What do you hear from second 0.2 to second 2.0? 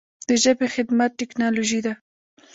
د ژبې خدمت ټکنالوژي ده.